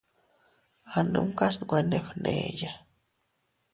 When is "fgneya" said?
2.05-2.71